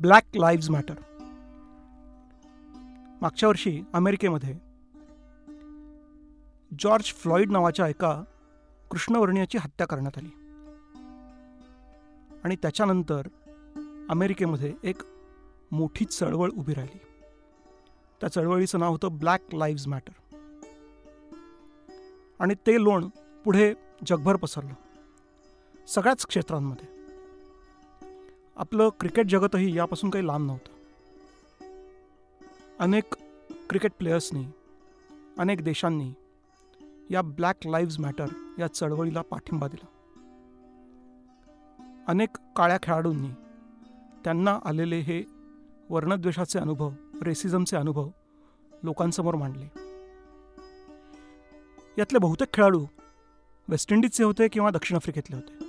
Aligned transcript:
Black 0.00 0.36
lives 0.36 0.70
matter 0.70 0.94
मागच्या 3.22 3.48
वर्षी 3.48 3.82
अमेरिकेमध्ये 3.92 4.54
जॉर्ज 6.78 7.04
फ्लॉईड 7.04 7.50
नावाच्या 7.50 7.88
एका 7.88 8.22
कृष्णवर्णीयाची 8.90 9.58
हत्या 9.58 9.86
करण्यात 9.86 10.18
आली. 10.18 10.28
आणि 12.44 12.56
त्याच्यानंतर 12.56 13.26
अमेरिकेमध्ये 14.10 14.74
एक 14.82 15.02
मोठी 15.72 16.04
चळवळ 16.04 16.50
उभी 16.50 16.74
राहिली. 16.74 16.98
त्या 18.20 18.28
चळवळीचं 18.28 18.78
नाव 18.78 18.90
होतं 18.90 19.18
ब्लॅक 19.18 19.54
लाईव्ज 19.54 19.86
मॅटर 19.86 20.12
आणि 22.40 22.54
ते 22.54 22.82
लोण 22.82 23.08
पुढे 23.44 23.74
जगभर 24.06 24.36
पसरलं. 24.36 24.74
सगळ्याच 25.86 26.26
क्षेत्रांमध्ये. 26.26 26.93
आपलं 28.56 28.88
क्रिकेट 28.88 29.26
जगतही 29.26 29.76
यापासून 29.76 30.10
काही 30.10 30.26
लांब 30.26 30.46
नव्हतं. 30.46 30.72
अनेक 32.78 33.14
क्रिकेट 33.68 33.92
प्लेयर्सनी 33.98 34.44
अनेक 35.38 35.64
देशांनी 35.64 36.12
या 37.10 37.22
ब्लॅक 37.22 37.66
लाईव्ज 37.66 37.98
मॅटर 37.98 38.26
या 38.58 38.66
चळवळीला 38.66 39.22
पाठिंबा 39.22 39.68
दिला. 39.68 39.86
अनेक 42.08 42.28
काळ्या 42.56 42.78
खेळाडूंनी 42.82 43.28
त्यांना 44.24 44.58
आलेले 44.64 45.00
हे 45.00 45.22
वर्णद्वेषाचे 45.90 46.58
अनुभव 46.58 46.90
रेसिझमचे 47.22 47.76
अनुभव 47.76 48.08
लोकांसमोर 48.82 49.34
मांडले. 49.34 49.66
यातले 51.98 52.18
बहुतेक 52.18 52.52
खेळाडू 52.52 52.86
वेस्ट 53.68 53.92
इंडिजचे 53.92 54.24
होते 54.24 54.48
किंवा 54.48 54.70
दक्षिण 54.70 54.96
आफ्रिकेतले 54.96 55.36
होते. 55.36 55.64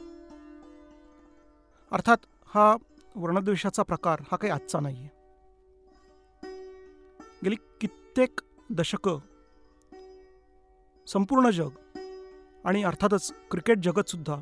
अर्थात 1.91 2.17
हा 2.55 2.75
वर्णद्वेषाचा 3.15 3.83
प्रकार 3.83 4.21
हा 4.31 4.37
काही 4.37 4.53
आजचा 4.53 4.79
नाही 4.79 4.95
आहे 4.95 5.09
गेली 7.43 7.55
कित्येक 7.55 8.41
दशकं 8.69 9.19
संपूर्ण 11.07 11.49
जग 11.49 11.69
आणि 12.65 12.83
अर्थातच 12.83 13.33
क्रिकेट 13.51 13.77
जगतसुद्धा 13.77 14.35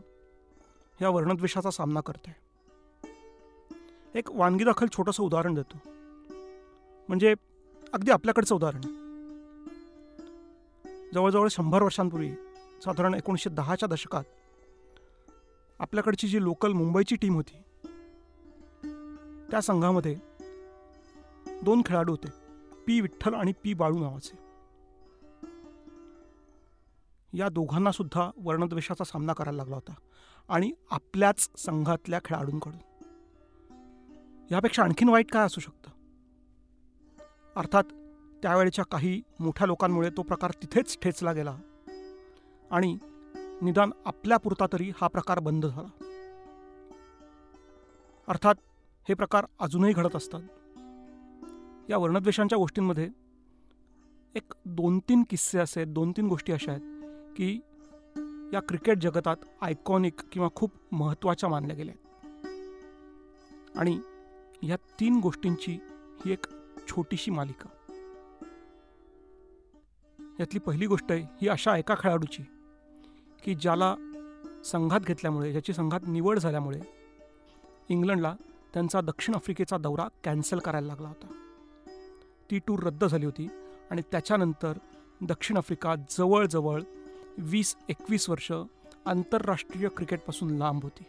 ह्या 1.00 1.10
वर्णद्वेषाचा 1.10 1.72
सामना 1.72 2.02
करते 2.02 2.36
एक 4.16 4.32
वानगीदाखल 4.32 4.86
छोटंसं 4.88 5.24
उदाहरण 5.24 5.54
देतो. 5.54 5.78
म्हणजे 7.10 7.34
अगदी 7.94 8.12
आपल्याकडचं 8.12 8.56
उदाहरण. 8.56 8.82
जवळजवळ 11.14 11.48
शंभर 11.48 11.84
वर्षांपूर्वी 11.84 12.32
साधारण 12.84 13.14
एकोणीसशे 13.14 13.50
दहाच्या 13.50 13.88
दशकात 13.88 14.24
आपल्याकडची 15.80 16.28
जी 16.28 16.44
लोकल 16.44 16.72
मुंबईची 16.72 17.16
टीम 17.16 17.36
होती 17.36 17.63
त्या 19.54 19.62
संघामध्ये 19.62 20.16
दोन 21.64 21.82
खेळाडू 21.86 22.12
होते. 22.12 22.28
पी 22.88 23.02
विठ्ठल 23.02 23.34
आणि 23.34 23.54
पी 23.64 23.74
बाळू 23.74 24.00
नावाचे. 24.00 24.38
या 27.34 27.50
दोघांना 27.50 27.92
सुद्धा 27.92 28.32
वर्णद्वेषाचा 28.38 29.04
सामना 29.04 29.34
करायला 29.34 29.58
लागला 29.58 29.76
होता 29.76 29.94
आणि 30.50 30.72
आपल्याच 30.92 31.50
संघातल्या 31.58 32.20
खेळाडूंकडून. 32.26 32.80
यापेक्षा 34.52 34.84
आणखीन 34.84 35.10
वाईट 35.10 35.32
काय 35.32 35.46
असू 35.46 35.62
शकतं? 35.62 35.90
अर्थात 37.56 37.84
त्यावेळेच्या 38.42 38.86
काही 38.86 39.22
मोठ्या 39.40 39.68
लोकांमुळे 39.68 40.10
तो 40.10 40.24
प्रकार 40.24 40.52
तिथेच 40.52 41.00
ठेचला 41.00 41.34
गेला 41.34 41.58
आणि 42.72 42.98
निदान 43.62 43.92
आपल्यापुरता 44.06 44.66
तरी 44.74 44.92
हा 44.98 45.08
प्रकार 45.08 45.40
बंद 45.40 45.66
झाला. 45.66 45.88
अर्थात 48.28 48.56
हे 49.10 49.14
प्रकार 49.14 49.46
अजूनही 49.60 49.94
घडत 49.94 50.16
असतात. 50.16 50.42
या 51.90 51.98
वर्णद्वेषांच्या 51.98 52.58
गोष्टींमध्ये 52.58 53.10
एक 54.36 54.54
दोन 54.66 55.00
तीन 55.00 55.24
किस्से 55.30 55.60
असे 55.60 55.80
आहेत 55.80 55.94
दोन 55.94 56.12
तीन 56.12 56.28
गोष्टी 56.28 56.54
अशा 56.54 56.72
आहेत 56.72 56.82
की 57.38 57.60
या 58.54 58.60
क्रिकेट 58.60 58.98
जगतात 58.98 59.36
आयकॉनिक 59.62 60.14
किंवा 60.32 60.50
खूप 60.56 60.72
महत्त्वाच्या 60.92 61.50
मानल्या 61.50 61.76
गेल्या 61.76 61.96
आहेत. 61.96 62.08
आणि 63.78 64.00
या 64.64 64.76
तीन 65.00 65.20
गोष्टींची 65.20 65.80
ही 66.26 66.32
एक 66.32 66.46
छोटीशी 66.88 67.32
मालिका. 67.32 67.70
यातली 70.40 70.60
पहिली 70.60 70.86
गोष्ट 70.86 71.12
आहे 71.12 71.22
ही 71.42 71.48
अशा 71.48 71.78
एका 71.78 71.96
खेळाडूची 71.96 72.44
की 73.44 73.56
ज्याला 73.56 73.96
संघात 74.66 75.00
घेतल्यामुळे 75.00 75.52
ज्याची 75.52 75.74
संघात 75.74 76.00
निवड 76.08 76.40
झाल्यामुळे 76.40 76.80
इंग्लंडला 77.90 78.36
त्यांचा 78.74 79.02
दक्षिण 79.02 79.36
आफ्रिकेचा 79.36 79.78
दौरा 79.78 80.08
कॅन्सल 80.24 80.60
करायला 80.60 80.88
लागला 80.88 81.08
होता. 81.08 81.28
ती 82.52 82.60
टूर 82.60 82.84
रद्द 82.84 83.06
झाली 83.06 83.26
होती 83.26 83.48
आणि 83.92 84.02
त्याच्यानंतर 84.12 84.78
दक्षिण 85.22 85.58
आफ्रिका 85.58 85.96
जवळजवळ 85.96 86.82
वीस 87.38 87.76
एकवीस 87.90 88.30
वर्ष 88.30 88.52
आंतरराष्ट्रीय 89.06 89.88
क्रिकेटपासून 89.88 90.50
लांब 90.50 90.84
होती. 90.84 91.04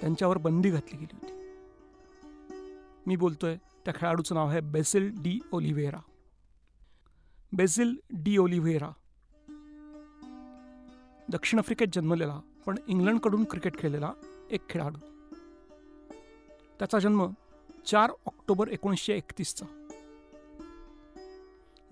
त्यांच्यावर 0.00 0.38
बंदी 0.38 0.70
घातली 0.70 0.98
गेली 0.98 1.18
होती. 1.22 1.34
मी 3.06 3.16
बोलतोय 3.16 3.56
त्या 3.56 3.94
खेळाडूचं 3.96 4.34
नाव 4.34 4.48
आहे 4.48 4.60
Basil 4.60 5.12
D 5.18 5.40
Oliveira. 5.52 6.00
Basil 7.52 7.96
D'Oliveira. 8.38 8.90
दक्षिण 11.28 11.58
आफ्रिकेत 11.58 11.88
जन्मलेला 11.92 12.40
पण 12.66 12.76
इंग्लंडकडून 12.88 13.44
क्रिकेट 13.44 13.78
खेळलेला 13.78 14.12
एक 14.50 14.70
खेळाडू. 14.70 15.17
त्याचा 16.78 16.98
जन्म 16.98 17.26
चार 17.86 18.10
ऑक्टोबर 18.26 18.68
एकोणीसशे 18.68 19.16
एकतीसचा. 19.16 19.66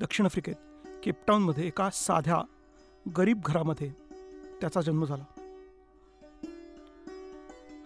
दक्षिण 0.01 0.27
आफ्रिकेत 0.27 0.55
केपटाऊनमध्ये 1.05 1.67
एका 1.67 1.91
साध्या 1.91 2.43
गरीब 3.17 3.41
घरामध्ये 3.45 3.91
त्याचा 4.61 4.81
जन्म 4.81 5.05
झाला. 5.05 5.25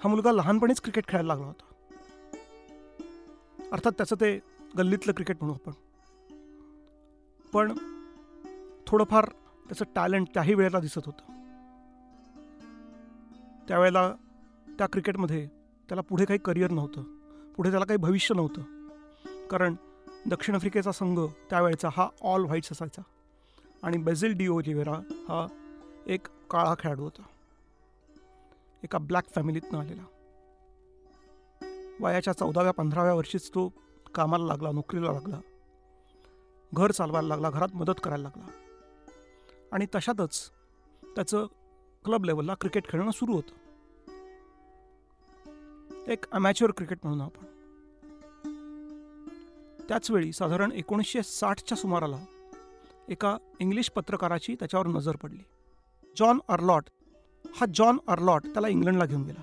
हा 0.05 0.09
मुलगा 0.09 0.33
लहानपणीच 0.33 0.81
क्रिकेट 0.81 1.09
खेळायला 1.09 1.35
लागला 1.35 1.47
होता. 1.47 1.67
अर्थात 3.73 3.93
त्याचं 3.93 4.17
ते 4.17 4.41
गल्लीतलं 4.79 5.13
क्रिकेट 5.13 5.37
म्हणू 5.41 5.55
आपण. 5.55 5.73
पण 7.53 7.73
थोडंफार 8.87 9.25
त्याचं 9.69 9.85
टॅलेंट 9.95 10.29
त्याही 10.35 10.55
वेळेला 10.55 10.81
दिसत 10.81 11.01
होतं. 11.07 11.27
त्यावेळेला 13.69 14.15
त्या 14.79 14.87
क्रिकेटमध्ये 14.87 15.60
त्याला 15.91 16.03
पुढे 16.03 16.25
काही 16.25 16.39
करिअर 16.39 16.71
नव्हतं. 16.71 17.03
पुढे 17.57 17.71
त्याला 17.71 17.85
काही 17.85 17.99
भविष्य 17.99 18.35
नव्हतं. 18.35 18.89
कारण 19.49 19.75
दक्षिण 20.27 20.55
आफ्रिकेचा 20.55 20.93
संघ 20.93 21.21
त्यावेळेचा 21.51 21.89
हा 21.97 22.09
ऑल 22.21 22.45
व्हाईट्स 22.45 22.73
असायचा. 22.73 23.03
आणि 23.83 23.99
बेझिल 23.99 24.33
डी 24.33 24.49
ओलिव्हेरा 24.49 24.93
हा 25.29 25.47
एक 26.07 26.27
काळा 26.51 26.75
खेळाडू 26.79 27.03
होता. 27.03 27.23
एका 28.83 28.99
ब्लॅक 28.99 29.25
फॅमिलीतनं 29.35 29.79
आलेला. 29.79 30.03
वयाच्या 32.01 32.33
चौदाव्या 32.33 32.73
पंधराव्या 32.73 33.15
वर्षीच 33.15 33.49
तो 33.49 33.73
कामाला 34.15 34.45
लागला 34.45 34.71
नोकरीला 34.73 35.13
लागला. 35.13 35.41
घर 36.75 36.91
चालवायला 36.91 37.29
लागला 37.29 37.51
घरात 37.51 37.69
मदत 37.75 38.01
करायला 38.05 38.23
लागला. 38.23 38.47
आणि 39.73 39.87
तशातच 39.95 40.51
त्याचं 41.05 41.47
क्लब 42.05 42.25
लेवलला 42.25 42.55
क्रिकेट 42.55 42.89
खेळणं 42.89 43.11
सुरू 43.11 43.33
होतं. 43.33 43.60
एक 46.09 46.31
अमॅच्युअर 46.33 46.73
क्रिकेट 46.77 46.99
म्हणून 47.03 47.21
आपण. 47.21 47.45
त्याचवेळी 49.89 50.33
साधारण 50.33 50.73
एकोणीसशे 50.73 51.23
साठच्या 51.23 51.79
सुमाराला 51.79 52.19
एका 53.09 53.37
इंग्लिश 53.61 53.91
पत्रकाराची 53.91 54.55
त्याच्यावर 54.55 54.87
नजर 54.87 55.17
पडली. 55.17 55.43
जॉन 56.17 56.39
अर्लॉट 56.49 56.85
हा 57.57 57.67
जॉन 57.75 57.99
अर्लॉट 58.09 58.47
त्याला 58.47 58.69
इंग्लंडला 58.69 59.07
घेऊन 59.07 59.23
गेला. 59.23 59.43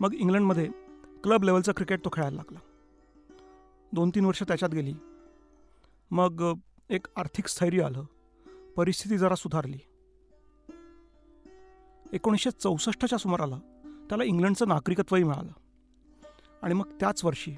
मग 0.00 0.14
इंग्लंडमध्ये 0.14 0.68
क्लब 1.24 1.42
लेवलचं 1.42 1.72
क्रिकेट 1.72 2.04
तो 2.04 2.08
खेळायला 2.12 2.36
लागला. 2.36 2.58
दोन 3.92 4.10
तीन 4.10 4.24
वर्ष 4.24 4.42
त्याच्यात 4.42 4.70
गेली. 4.70 4.94
मग 6.10 6.52
एक 6.90 7.06
आर्थिक 7.16 7.46
स्थैर्य 7.46 7.82
आलं. 7.82 8.04
परिस्थिती 8.76 9.18
जरा 9.18 9.34
सुधारली. 9.34 9.78
एकोणीसशे 12.12 12.50
चौसष्टच्या 12.50 13.18
सुमाराला 13.18 13.56
त्याला 14.08 14.24
इंग्लंडचं 14.24 14.68
नागरिकत्वही 14.68 15.24
मिळालं. 15.24 15.52
आणि 16.62 16.74
मग 16.74 16.86
त्याच 17.00 17.24
वर्षी 17.24 17.56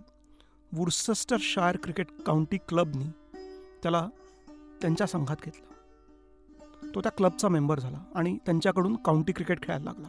वुडसस्टर 0.73 1.37
शायर 1.41 1.77
क्रिकेट 1.77 2.07
काउंटी 2.27 2.57
क्लबनी 2.69 3.05
त्याला 3.83 4.09
त्यांच्या 4.81 5.07
संघात 5.07 5.37
घेतलं. 5.45 5.67
तो 6.95 7.01
त्या 7.01 7.13
क्लबचा 7.13 7.49
मेंबर 7.49 7.81
झाला 7.81 7.99
आणि 8.15 8.39
त्यांच्याकडून 8.47 8.97
काउंटी 8.97 9.33
क्रिकेट 9.33 9.63
खेळायला 9.63 9.85
लागला. 9.85 10.09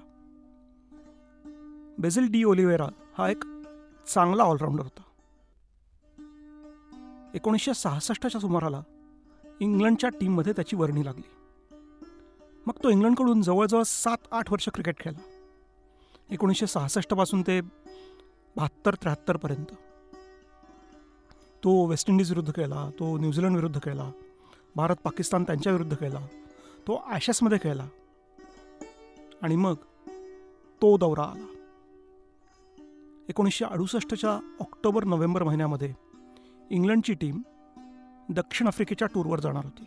बेझिल 2.00 2.32
डी 2.32 2.44
ओलिवेरा 2.44 2.88
हा 3.18 3.30
एक 3.30 3.44
चांगला 4.08 4.44
ऑलराऊंडर 4.44 4.84
होता. 4.84 5.02
एकोणीसशे 7.34 7.74
सहासष्टच्या 7.74 8.42
सुमाराला 8.42 8.82
इंग्लंडच्या 9.60 10.10
टीममध्ये 10.10 10.54
त्याची 10.54 10.76
वर्णी 10.76 11.06
लागली. 11.06 11.30
मग 12.66 12.84
तो 12.84 12.90
इंग्लंडकडून 12.90 13.42
जवळजवळ 13.42 13.84
सात 13.84 14.18
आठ 14.32 14.52
वर्ष 14.52 14.70
क्रिकेट 14.70 15.00
खेळला. 15.00 15.37
एकोणीसशे 16.30 16.68
सहासष्टपासून 16.68 17.42
ते 17.42 17.62
बहात्तर 18.56 18.94
त्र्याहत्तरपर्यंत 18.94 19.66
तो 21.64 21.86
वेस्ट 21.86 22.10
इंडिज 22.10 22.32
विरुद्ध 22.32 22.56
खेळला 22.56 22.90
तो 23.00 23.18
न्यूझीलंड 23.18 23.56
विरुद्ध 23.56 23.80
खेळला 23.84 24.12
भारत 24.76 24.96
पाकिस्तान 25.04 25.44
त्यांच्या 25.44 25.72
विरुद्ध 25.72 26.00
खेळला 26.00 26.20
तो 26.88 27.04
ॲशेसमध्ये 27.08 27.58
खेळला. 27.62 27.88
आणि 29.42 29.56
मग 29.56 29.76
तो 30.82 30.98
दौरा 30.98 31.24
आला. 31.24 31.48
एकोणीसशे 33.30 33.66
अडुसष्टच्या 33.66 34.56
ऑक्टोबर 34.60 35.04
नोव्हेंबर 35.04 35.44
महिन्यामध्ये 35.44 35.94
इंग्लंडची 36.70 37.14
टीम 37.14 37.42
दक्षिण 38.30 38.68
आफ्रिकेच्या 38.68 39.08
टूरवर 39.08 39.40
जाणार 39.40 39.66
होती. 39.66 39.84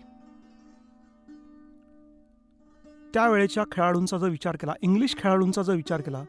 त्यावेळेच्या 3.14 3.64
खेळाडूंचा 3.72 4.18
जर 4.18 4.28
विचार 4.28 4.56
केला 4.56 4.74
इंग्लिश 4.82 5.16
खेळाडूंचा 5.16 5.62
जर 5.62 5.74
विचार 5.74 6.00
केला 6.00 6.24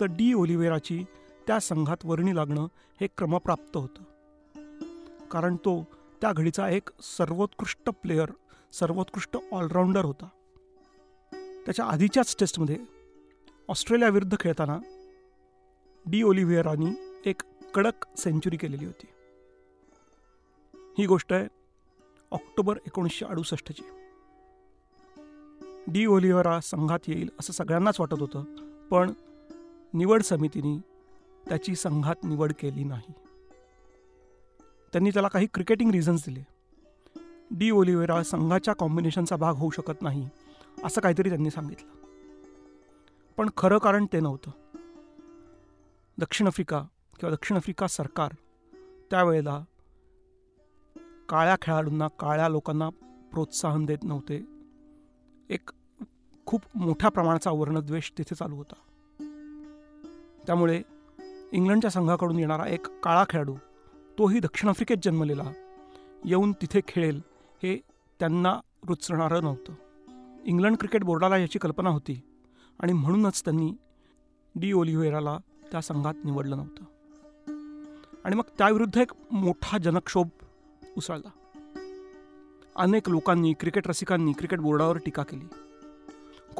तर 0.00 0.04
डी 0.04 0.32
ओलिवेराची 0.32 1.04
त्या 1.46 1.58
संघात 1.58 1.96
वर्णी 2.04 2.36
लागणं 2.36 2.66
हे 3.00 3.06
क्रमप्राप्त 3.06 3.76
होतं. 3.76 4.02
कारण 5.30 5.56
तो 5.56 5.86
त्या 6.20 6.32
घडीचा 6.32 6.68
एक 6.68 6.90
सर्वोत्कृष्ट 7.02 7.90
प्लेयर 7.90 8.30
सर्वोत्कृष्ट 8.72 9.38
ऑलराऊंडर 9.52 10.04
होता. 10.04 10.28
त्याच्या 11.66 11.84
आधीच्याच 11.84 12.36
टेस्टमध्ये 12.40 12.76
ऑस्ट्रेलियाविरुद्ध 13.68 14.36
खेळताना 14.40 14.78
डी 16.06 16.22
ओलिव्हियरानी 16.22 17.20
एक 17.26 17.42
कडक 17.74 18.06
सेंचुरी 18.18 18.56
केलेली 18.56 18.84
होती. 18.84 19.06
ही 20.98 21.06
गोष्ट 21.06 21.32
आहे 21.32 21.46
ऑक्टोबर 22.30 22.78
एकोणीसशे 22.86 23.26
अडुसष्टची. 23.26 23.82
डी 25.92 26.06
ओलिव्हरा 26.06 26.60
संघात 26.60 26.98
येईल 27.06 27.30
असं 27.40 27.52
सगळ्यांनाच 27.52 28.00
वाटत 28.00 28.20
होतं 28.20 28.44
पण 28.88 29.12
निवड 29.94 30.22
समितीने 30.22 30.78
त्याची 31.48 31.74
संघात 31.74 32.14
निवड 32.24 32.52
केली 32.52 32.84
नाही. 32.84 33.12
त्यांनी 34.92 35.10
त्याला 35.10 35.28
काही 35.28 35.46
क्रिकेटिंग 35.54 35.90
रिझन्स 35.90 36.24
दिले. 36.26 36.46
डी 37.50 37.70
ओलिव्हेरा 37.70 38.22
संघाच्या 38.22 38.74
कॉम्बिनेशनचा 38.74 39.36
भाग 39.36 39.54
होऊ 39.54 39.70
शकत 39.70 40.02
नाही 40.02 40.28
असं 40.84 41.00
काहीतरी 41.00 41.28
त्यांनी 41.28 41.50
सांगितलं. 41.50 41.88
पण 43.36 43.50
खरं 43.56 43.78
कारण 43.78 44.06
ते 44.12 44.20
नव्हतं. 44.20 44.50
दक्षिण 46.18 46.46
आफ्रिका 46.46 46.84
किंवा 47.20 47.34
दक्षिण 47.34 47.56
आफ्रिका 47.56 47.86
सरकार 47.86 48.32
त्यावेळेला 49.10 49.64
काळ्या 51.28 51.56
खेळाडूंना 51.62 52.08
काळ्या 52.08 52.48
लोकांना 52.48 52.88
प्रोत्साहन 53.32 53.84
देत 53.84 53.98
नव्हते. 54.02 54.44
एक 55.48 55.70
खूप 56.50 56.62
मोठ्या 56.74 57.10
प्रमाणाचा 57.10 57.50
वर्णद्वेष 57.50 58.10
तिथे 58.18 58.34
चालू 58.34 58.56
होता. 58.56 58.74
त्यामुळे 60.46 60.82
इंग्लंडच्या 61.52 61.90
संघाकडून 61.90 62.38
येणारा 62.38 62.68
एक 62.68 62.86
काळा 63.00 63.24
खेळाडू 63.28 63.54
तोही 64.18 64.40
दक्षिण 64.40 64.70
आफ्रिकेत 64.70 64.96
जन्मलेला 65.02 65.52
येऊन 66.24 66.52
तिथे 66.52 66.80
खेळेल 66.88 67.20
हे 67.62 67.80
त्यांना 68.20 68.60
रुचणारं 68.88 69.42
नव्हतं. 69.42 69.72
इंग्लंड 70.44 70.76
क्रिकेट 70.76 71.04
बोर्डाला 71.04 71.36
याची 71.36 71.58
कल्पना 71.58 71.90
होती 71.90 72.22
आणि 72.80 72.92
म्हणूनच 72.92 73.44
त्यांनी 73.44 73.72
डी 74.54 74.72
ओलिव्हेराला 74.72 75.38
त्या 75.72 75.80
संघात 75.80 76.14
निवडलं 76.24 76.56
नव्हतं. 76.56 76.84
आणि 78.24 78.36
मग 78.36 78.44
त्याविरुद्ध 78.58 78.98
एक 78.98 79.10
मोठा 79.32 79.78
जनक्षोभ 79.78 80.28
उसळला. 80.96 81.30
अनेक 82.76 83.08
लोकांनी 83.08 83.52
क्रिकेट 83.52 83.88
रसिकांनी 83.88 84.32
क्रिकेट 84.32 84.58
बोर्डावर 84.58 84.98
टीका 84.98 85.22
केली. 85.22 85.48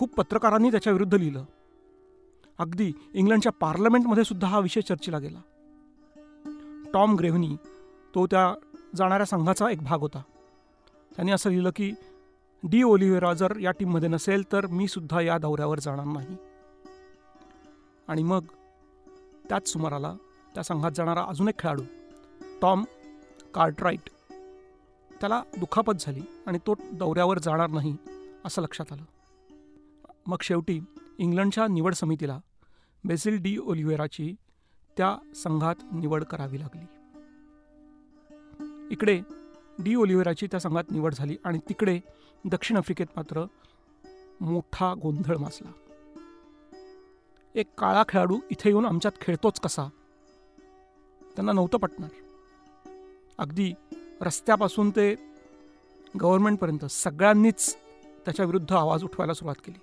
खूप 0.00 0.14
पत्रकारांनी 0.14 0.70
त्याच्याविरुद्ध 0.70 1.14
लिहिलं. 1.14 1.44
अगदी 2.58 2.92
इंग्लंडच्या 3.14 3.52
पार्लमेंटमध्ये 3.52 4.24
सुद्धा 4.24 4.46
हा 4.46 4.58
विषय 4.58 4.80
चर्चेला 4.80 5.18
गेला. 5.18 5.40
टॉम 6.94 7.14
ग्रेव्हनी 7.14 7.56
तो 8.14 8.26
त्या 8.26 8.54
जाणाऱ्या 8.96 9.26
संघाचा 9.26 9.70
एक 9.70 9.82
भाग 9.82 10.00
होता. 10.00 10.22
त्यांनी 11.16 11.32
असं 11.32 11.50
लिहिलं 11.50 11.70
की 11.76 11.92
डी 12.62 12.82
ओलिव्हेरा 12.82 13.34
जर 13.34 13.56
या 13.56 13.70
टीममध्ये 13.70 14.08
नसेल 14.08 14.52
तर 14.52 14.66
मी 14.66 14.88
सुद्धा 14.88 15.20
या 15.20 15.38
दौऱ्यावर 15.38 15.78
जाणार 15.78 16.06
नाही. 16.06 16.36
आणि 18.08 18.22
मग 18.22 18.44
त्याच 19.48 19.68
सुमाराला 19.68 20.14
त्या 20.54 20.62
संघात 20.62 20.90
जाणारा 20.94 21.24
अजून 21.28 21.48
एक 21.48 21.58
खेळाडू 21.58 21.82
टॉम 22.62 22.84
कार्टराईट 23.54 24.10
त्याला 25.20 25.42
दुखापत 25.58 25.94
झाली 26.00 26.22
आणि 26.46 26.58
तो 26.58 26.74
दौऱ्यावर 26.92 27.38
जाणार 27.38 27.70
नाही 27.70 27.96
असं 28.44 28.62
लक्षात 28.62 28.92
आलं. 28.92 29.02
मग 30.26 30.36
शेवटी 30.42 30.80
इंग्लंडच्या 31.18 31.66
निवड 31.66 31.94
समितीला 31.94 32.40
बेसिल 33.04 33.38
डी 33.42 33.58
ओलिव्हेराची 33.58 34.34
त्या 34.96 35.16
संघात 35.34 35.74
निवड 35.92 36.24
करावी 36.24 36.60
लागली. 36.60 36.84
इकडे 38.90 39.20
डी 39.78 39.94
ओलिव्हेराची 39.94 40.46
त्या 40.46 40.60
संघात 40.60 40.84
निवड 40.90 41.14
झाली 41.14 41.36
आणि 41.44 41.58
तिकडे 41.58 42.00
दक्षिण 42.44 42.76
आफ्रिकेत 42.76 43.06
मात्र 43.16 43.44
मोठा 44.40 44.94
गोंधळ 45.02 45.36
मासला 45.36 45.70
एक 47.54 47.66
काळा 47.78 48.02
खेळाडू 48.08 48.38
इथे 48.50 48.68
येऊन 48.68 48.86
आमच्यात 48.86 49.20
खेळतोच 49.20 49.60
कसा? 49.60 49.88
त्यांना 51.22 51.52
नव्हतं 51.52 51.78
पटणार. 51.78 52.10
अगदी 53.38 53.72
रस्त्यापासून 54.20 54.90
ते 54.90 55.14
गव्हर्नमेंटपर्यंत 56.20 56.84
सगळ्यांनीच 56.84 57.76
त्याच्याविरुद्ध 58.24 58.72
आवाज 58.72 59.04
उठवायला 59.04 59.34
सुरुवात 59.34 59.62
केली. 59.64 59.78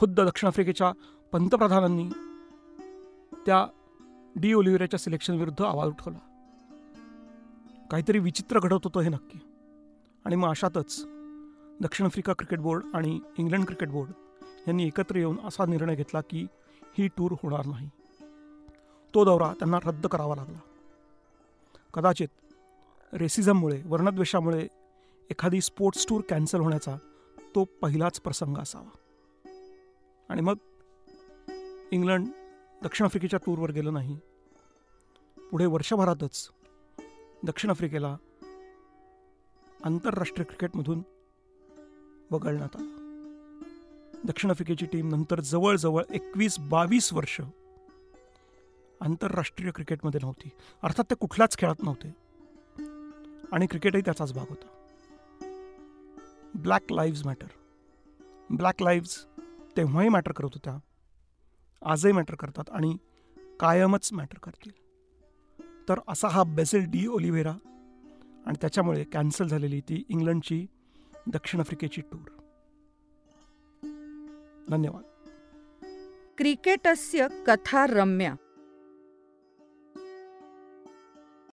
खुद्द 0.00 0.20
दक्षिण 0.20 0.48
आफ्रिकेच्या 0.48 0.92
पंतप्रधानांनी 1.32 2.08
त्या 3.46 3.66
डी 4.36 4.52
ओलिव्हिराच्या 4.52 4.98
सिलेक्शन 4.98 5.34
विरुद्ध 5.34 5.62
आवाज 5.62 5.88
उठवला. 5.88 6.18
काहीतरी 7.90 8.18
विचित्र 8.18 8.60
घडत 8.60 8.78
होतं 8.84 9.00
हे 9.00 9.08
नक्की. 9.08 9.38
आणि 10.24 10.36
मग 10.36 10.48
अशातच 10.48 11.04
दक्षिण 11.80 12.06
आफ्रिका 12.06 12.32
क्रिकेट 12.32 12.58
बोर्ड 12.58 12.82
आणि 12.94 13.20
इंग्लंड 13.38 13.64
क्रिकेट 13.64 13.88
बोर्ड 13.88 14.10
यांनी 14.68 14.86
एकत्र 14.86 15.16
येऊन 15.16 15.38
असा 15.44 15.66
निर्णय 15.66 15.94
घेतला 15.94 16.20
की 16.20 16.46
ही 16.98 17.08
टूर 17.08 17.32
होणार 17.32 17.66
नाही. 17.66 17.90
तो 19.14 19.24
दौरा 19.24 19.52
त्यांना 19.52 19.78
रद्द 19.84 20.06
करावा 20.06 20.34
लागला. 20.36 20.58
कदाचित 21.94 22.28
रेसिझममुळे 23.12 23.82
वर्णद्वेषामुळे 23.86 24.68
एखादी 25.30 25.60
स्पोर्ट्स 25.60 26.06
टूर 26.08 26.20
कॅन्सल 26.28 26.60
होण्याचा 26.60 26.96
तो 27.54 27.64
पहिलाच 27.64 28.20
प्रसंग 28.20 28.56
असावा. 28.58 28.96
आणि 30.30 30.40
मग 30.40 30.54
इंग्लंड 31.90 32.28
दक्षिण 32.82 33.04
आफ्रिकेच्या 33.04 33.38
टूरवर 33.46 33.70
गेलं 33.70 33.92
नाही. 33.92 34.18
पुढे 35.50 35.66
वर्षभरातच 35.66 36.50
दक्षिण 37.44 37.70
आफ्रिकेला 37.70 38.16
आंतरराष्ट्रीय 39.84 40.44
क्रिकेटमधून 40.44 41.02
वगळण्यात 42.30 42.76
आलं. 42.76 43.00
दक्षिण 44.24 44.50
आफ्रिकेची 44.50 44.86
टीम 44.86 45.08
नंतर 45.08 45.40
जवळजवळ 45.40 46.02
एकवीस 46.10 46.58
बावीस 46.58 47.12
वर्ष 47.12 47.40
आंतरराष्ट्रीय 49.00 49.70
क्रिकेटमध्ये 49.70 50.20
नव्हती. 50.22 50.50
अर्थात 50.82 51.04
ते 51.10 51.14
कुठल्याच 51.14 51.58
खेळात 51.58 51.82
नव्हते. 51.82 52.08
आणि 53.52 53.66
क्रिकेटही 53.66 54.02
त्याचाच 54.04 54.32
भाग 54.32 54.46
होता. 54.48 54.66
Black 56.54 56.92
lives 56.92 57.26
matter. 57.26 57.46
Black 58.50 58.82
lives 58.82 59.26
तेव्हाही 59.76 60.08
मॅटर 60.08 60.32
करत 60.32 60.48
होत्या. 60.54 60.78
आजही 61.82 62.12
मॅटर 62.12 62.34
करतात 62.34 62.70
आणि 62.70 62.96
कायमच 63.60 64.12
मॅटर 64.12 64.38
करतील. 64.38 64.72
तर 65.88 65.94
असा 66.08 66.28
हा 66.28 66.42
बेसिल 66.42 66.84
डी 66.88 67.06
ओलिव्हेरा 67.06 67.52
आणि 68.46 68.54
त्याच्यामुळे 68.60 69.04
कॅन्सल 69.04 69.46
झालेली 69.46 69.80
ती 69.80 70.04
इंग्लंडची 70.08 70.66
दक्षिण 71.26 71.60
आफ्रिकेची 71.60 72.00
टूर 72.00 72.28
धन्यवाद. 74.70 75.04
क्रिकेटस्य 76.38 77.26
कथा 77.46 77.86
रम्या 77.86 78.34